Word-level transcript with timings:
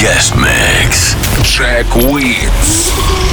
guest 0.00 0.34
mix. 0.34 1.14
Jack 1.42 1.94
Wins. 1.94 3.29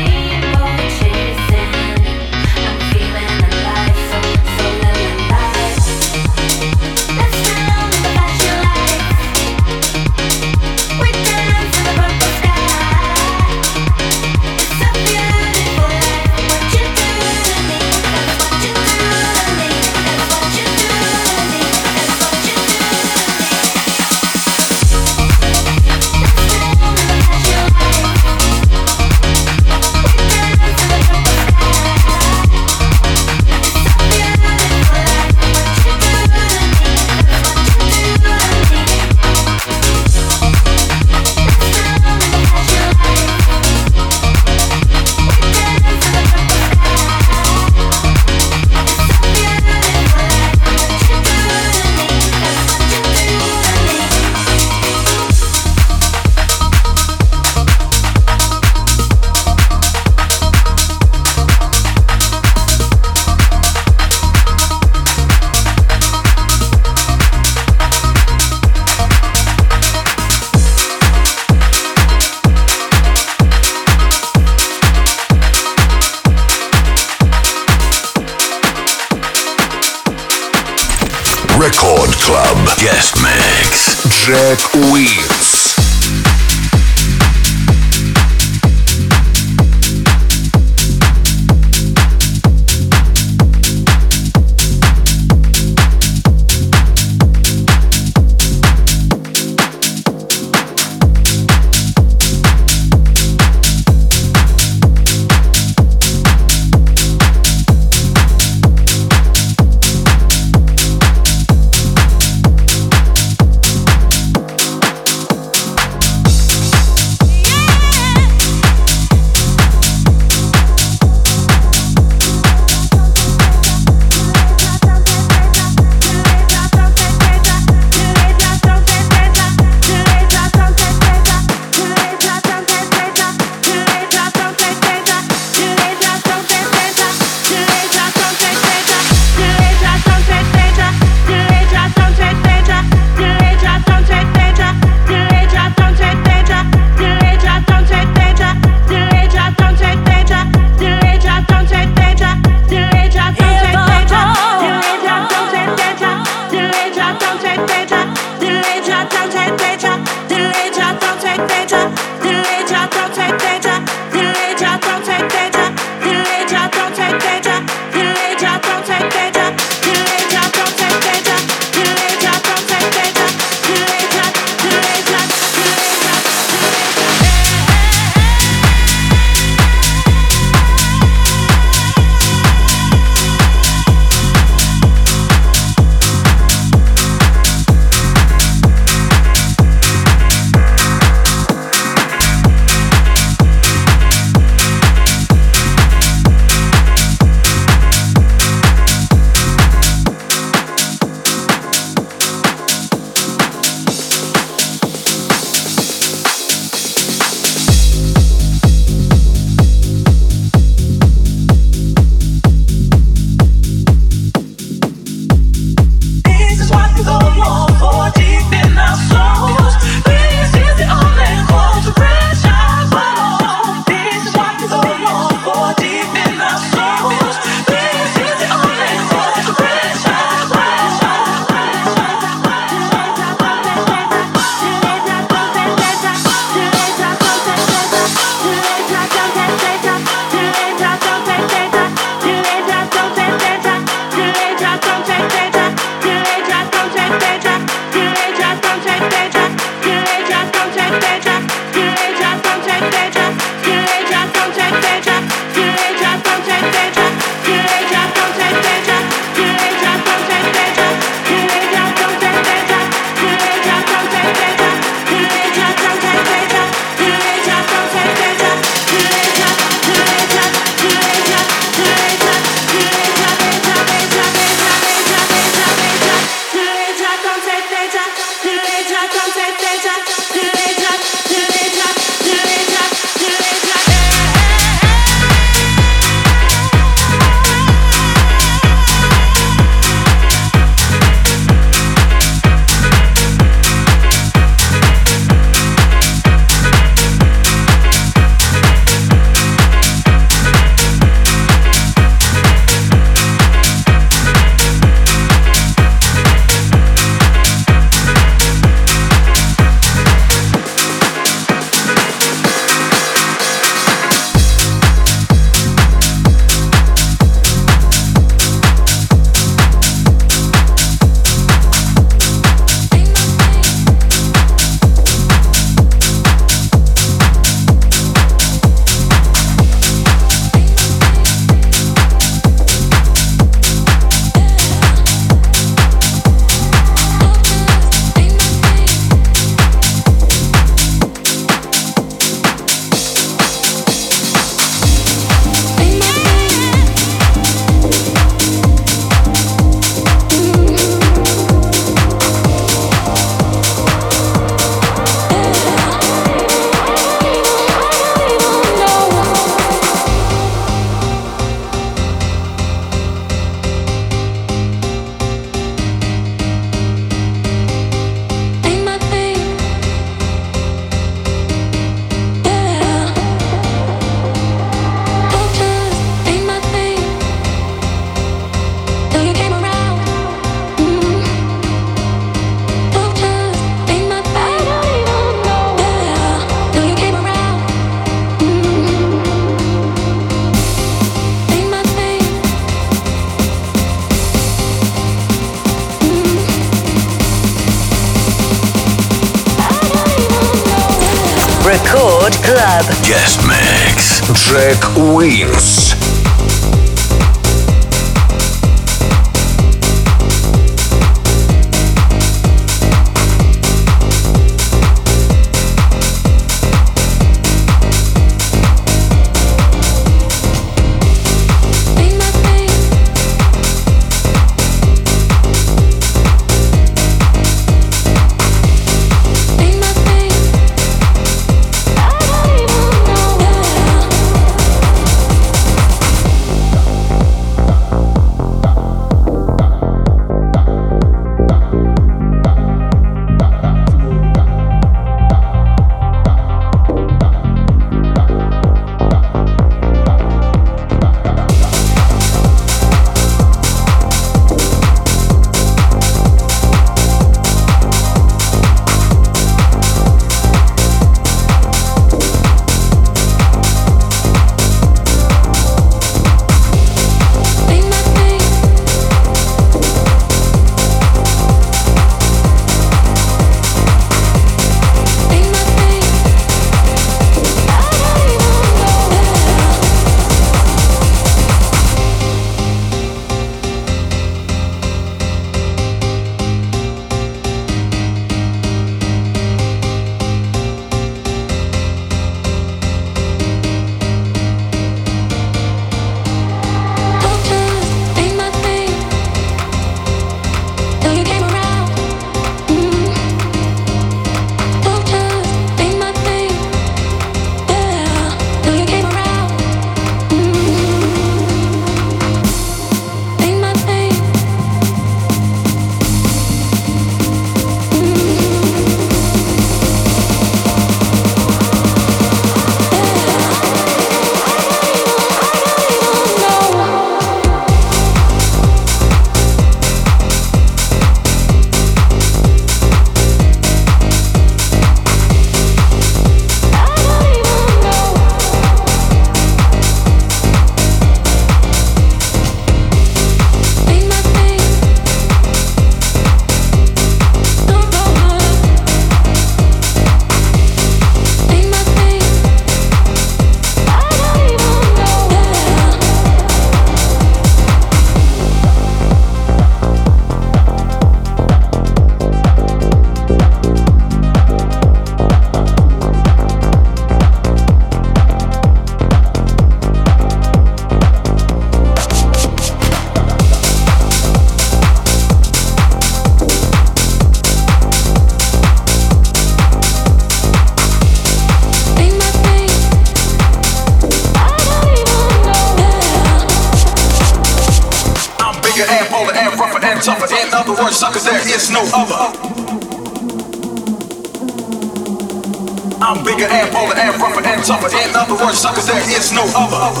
the 598.38 598.44
one 598.44 598.54
sucker, 598.54 598.80
there 598.82 599.00
is 599.16 599.32
no 599.32 599.44
other. 599.54 600.00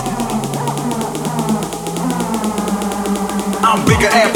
I'm 3.64 3.84
bigger 3.86 4.08
and 4.12 4.35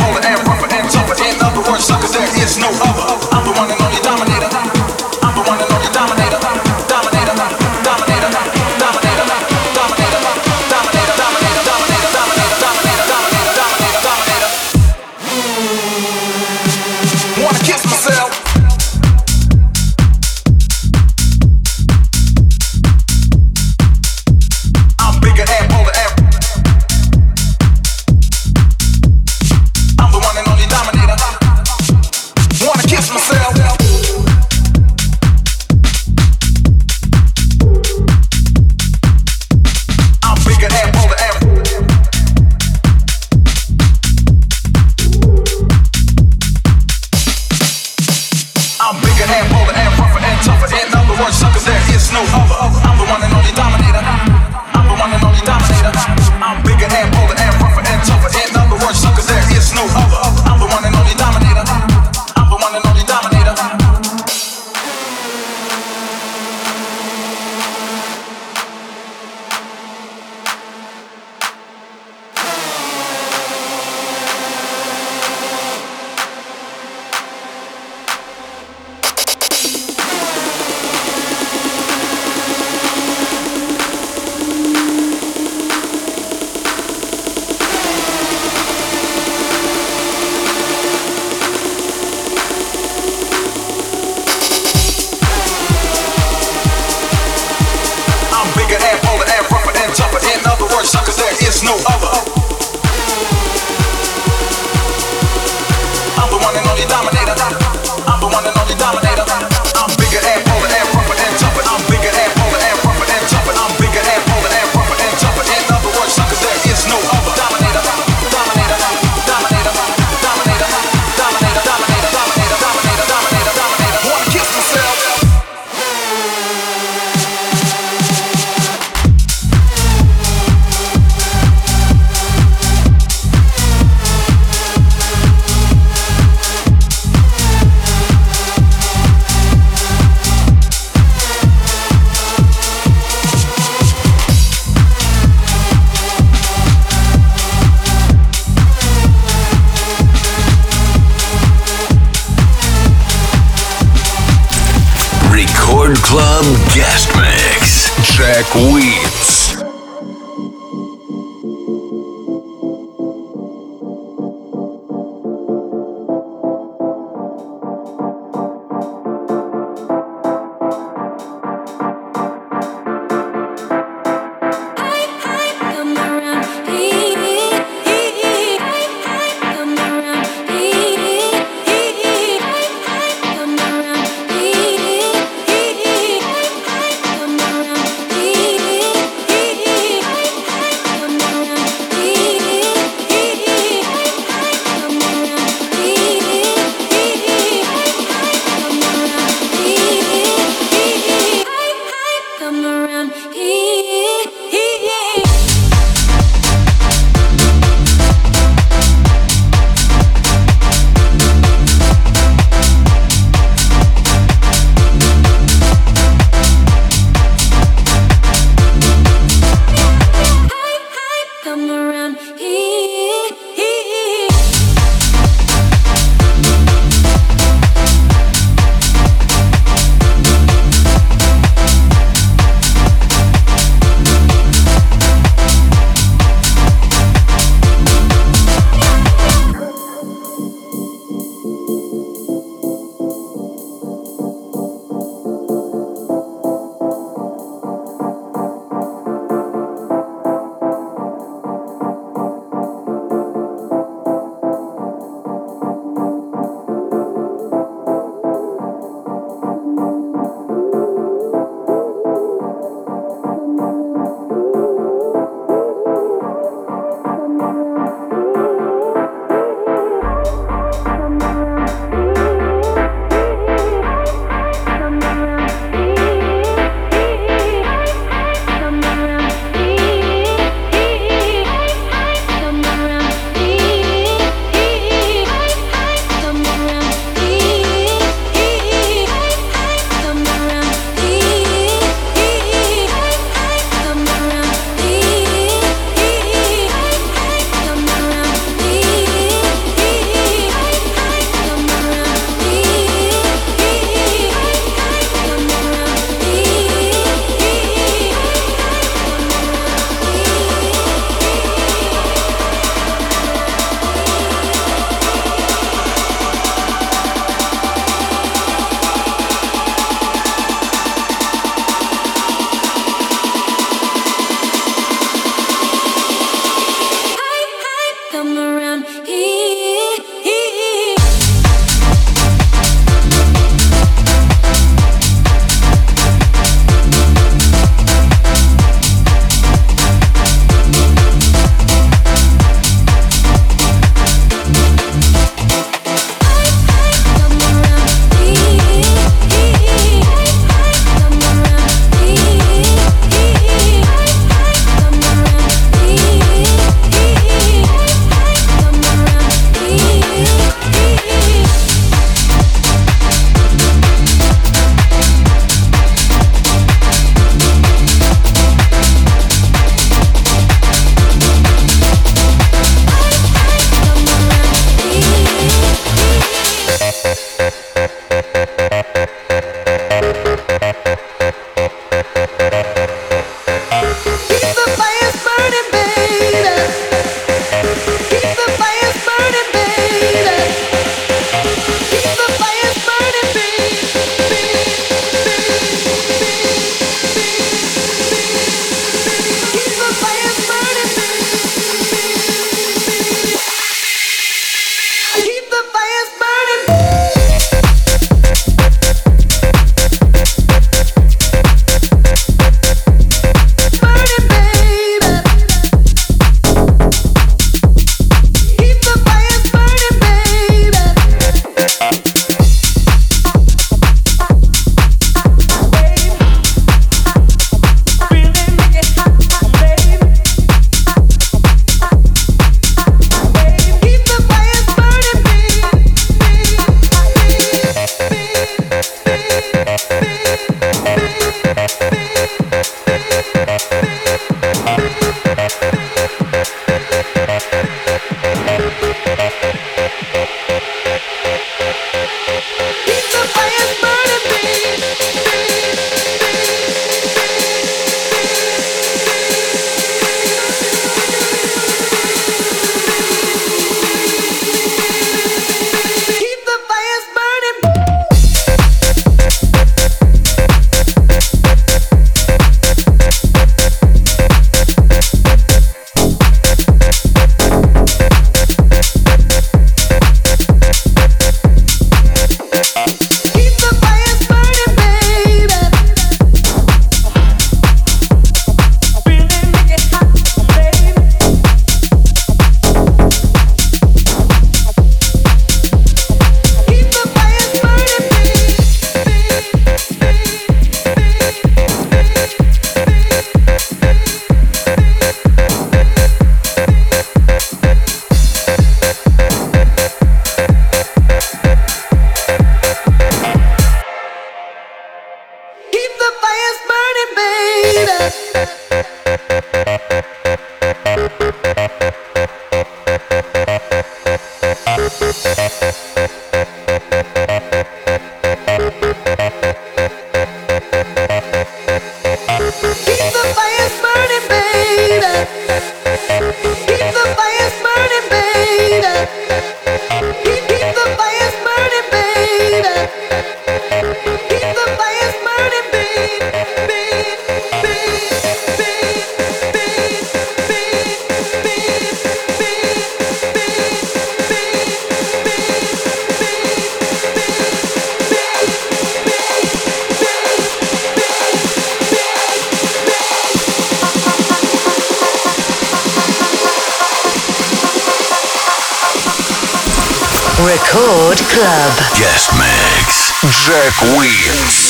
mix. 573.49 573.81
Jack 573.81 574.70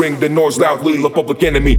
the 0.00 0.30
noise 0.30 0.58
loudly, 0.58 0.96
the 0.96 1.10
public 1.10 1.42
enemy. 1.42 1.76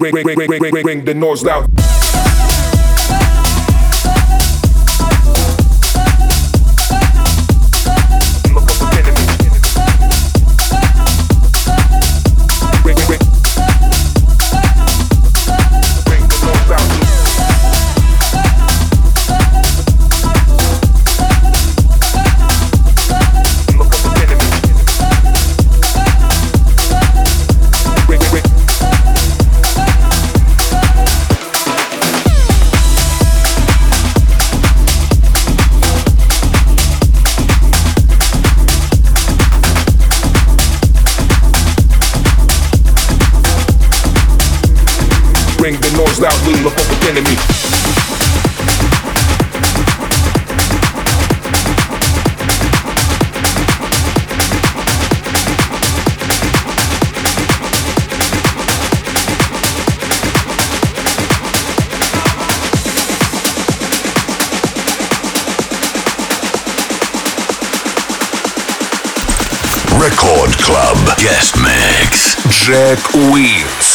Ring, 0.00 0.14
ring, 0.14 0.26
ring, 0.26 0.38
ring, 0.38 0.50
ring, 0.50 0.72
ring, 0.72 0.86
ring 0.86 1.04
the 1.04 1.14
noise 1.14 1.42
loud. 1.44 1.77
Mix. 72.68 73.08
Jack 73.14 73.87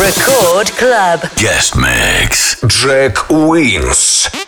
Record 0.00 0.70
Club. 0.78 1.20
Guest 1.36 1.76
Mix. 1.76 2.58
Jack 2.66 3.28
Wins. 3.28 4.39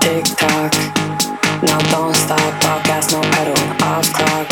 tick 0.00 0.24
tock. 0.24 0.72
Now 1.62 1.78
don't 1.90 2.14
stop, 2.14 2.64
all 2.64 2.80
gas, 2.82 3.12
no 3.12 3.20
pedal. 3.20 3.58
Off 3.82 4.12
clock. 4.12 4.48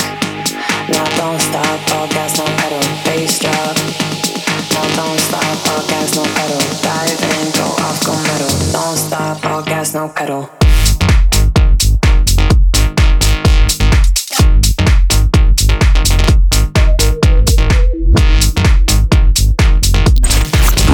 Now 0.88 1.04
don't 1.16 1.40
stop, 1.40 1.80
all 1.94 2.08
gas, 2.08 2.38
no 2.38 2.44
pedal. 2.44 2.82
Bass 3.04 3.38
drop. 3.38 3.76
Now 4.72 4.86
don't 4.96 5.20
stop, 5.20 5.68
all 5.68 5.86
gas, 5.88 6.16
no 6.16 6.24
pedal. 6.36 6.62
Dive 6.82 7.22
in, 7.32 7.52
go 7.52 7.66
off, 7.84 8.04
go 8.04 8.14
metal. 8.28 8.72
Don't 8.72 8.96
stop, 8.96 9.44
all 9.46 9.62
gas, 9.62 9.94
no 9.94 10.08
pedal. 10.08 10.48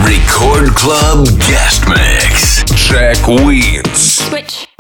Record 0.05 0.75
Club 0.75 1.27
Guest 1.39 1.89
man. 1.89 2.22
Jack 2.93 3.27
Wins. 3.27 4.19
Switch. 4.29 4.72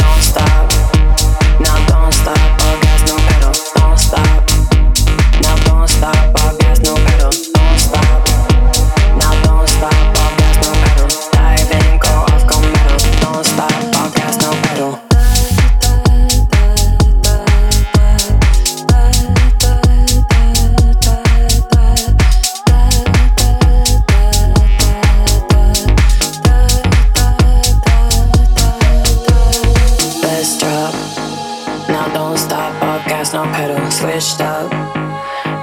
up. 34.43 34.71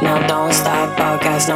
Now 0.01 0.25
don't 0.27 0.51
stop, 0.51 0.99
all 0.99 1.19
gas, 1.19 1.47
no 1.47 1.55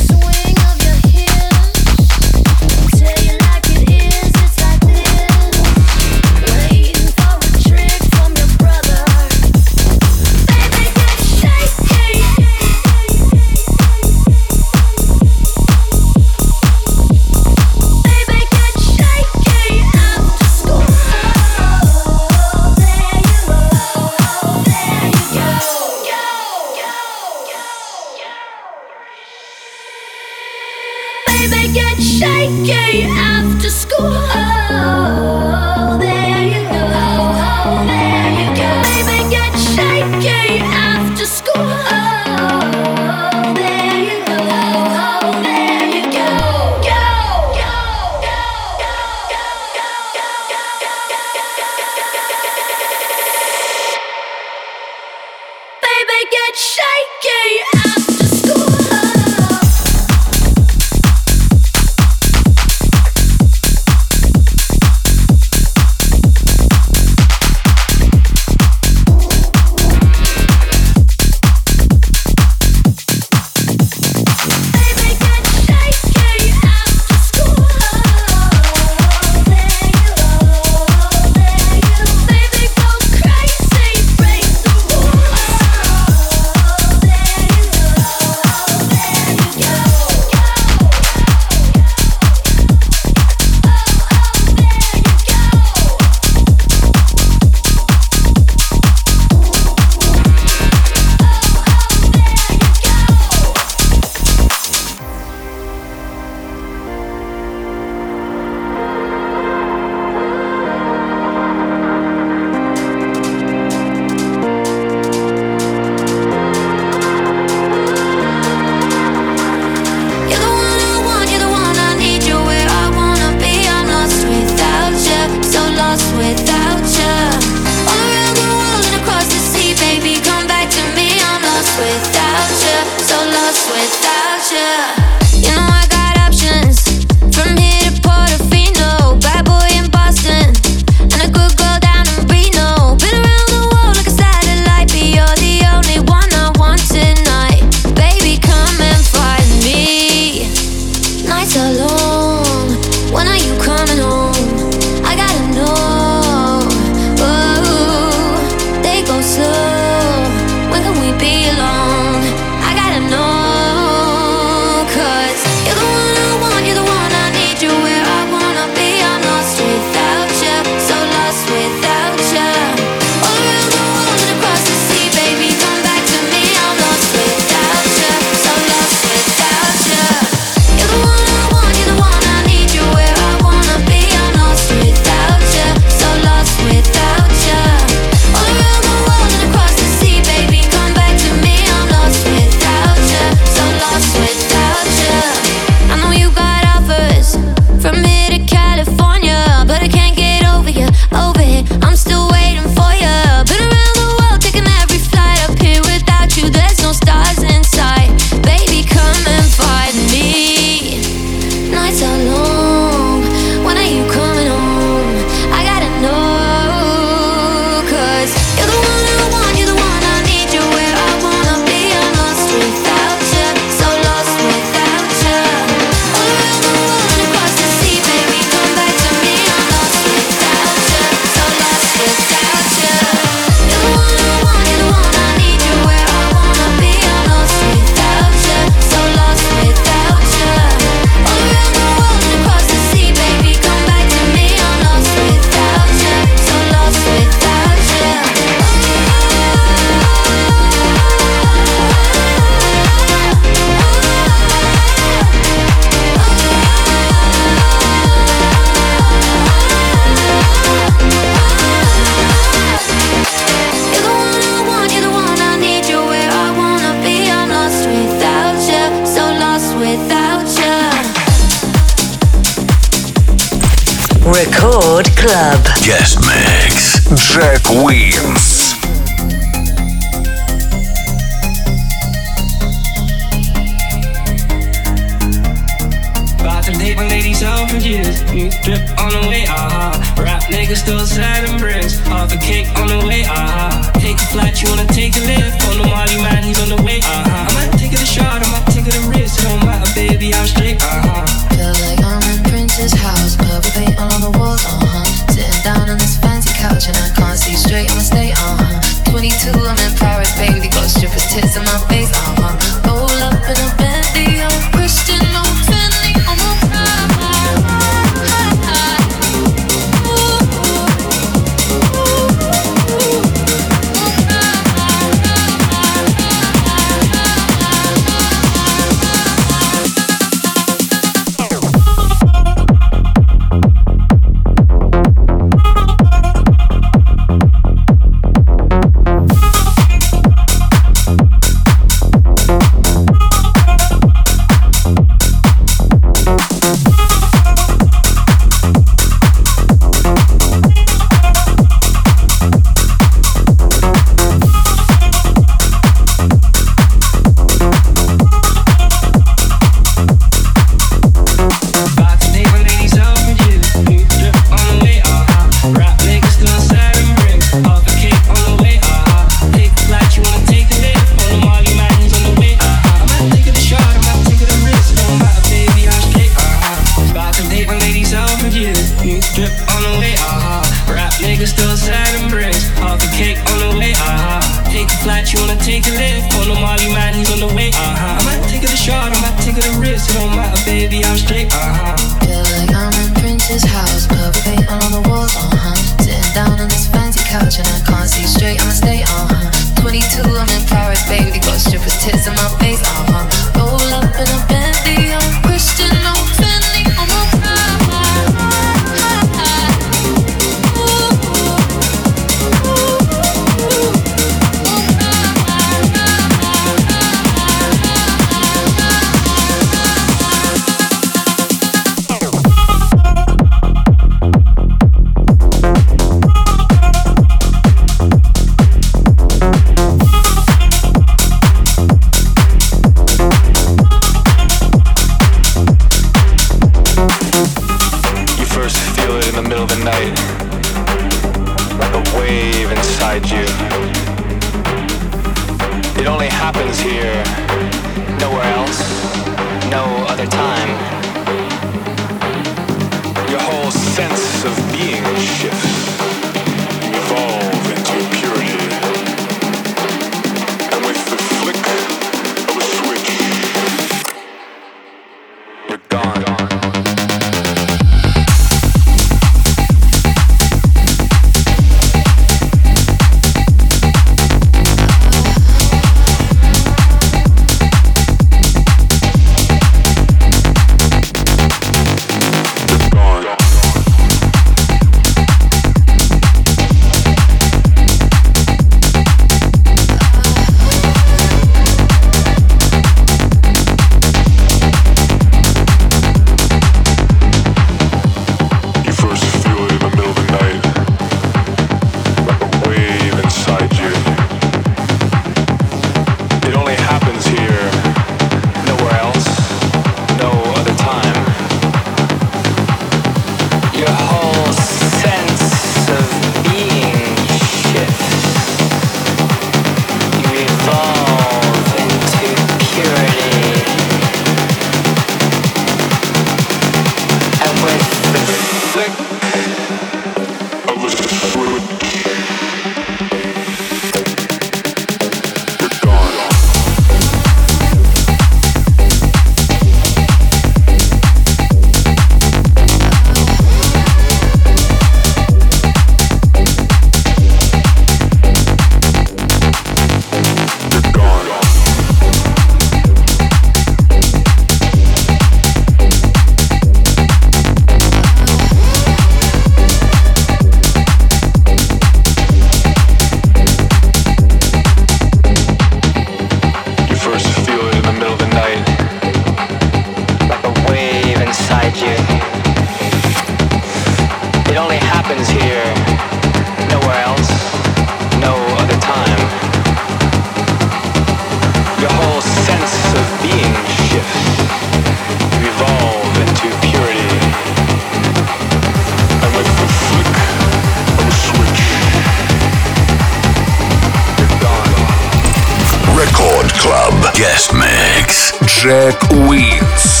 Mix. 598.63 599.01
Jack 599.11 600.00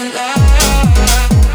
Wins. 0.00 1.49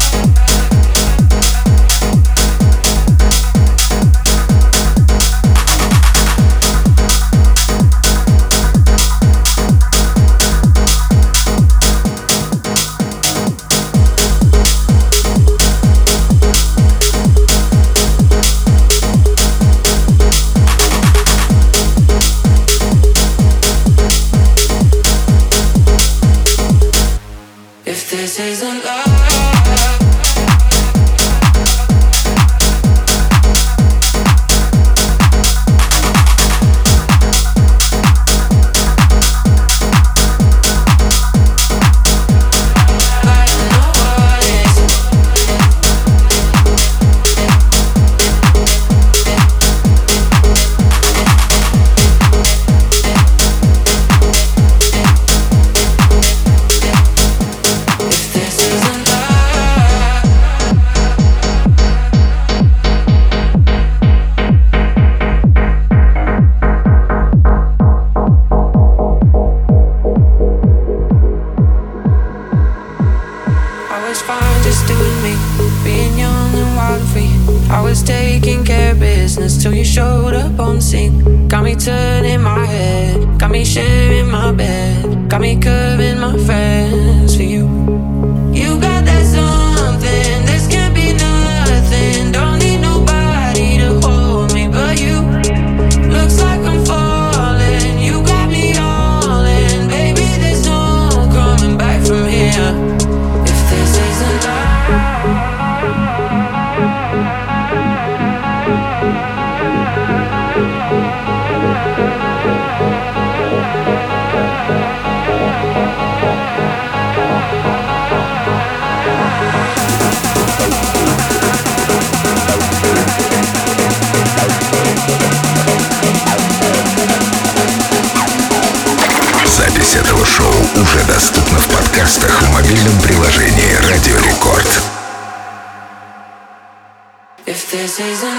Love 138.06 138.35